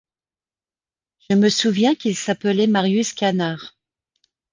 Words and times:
Je 1.29 1.35
me 1.35 1.47
souviens 1.47 1.93
qu’il 1.93 2.15
s’appelait 2.17 2.65
Marius 2.65 3.13
Canard. 3.13 3.77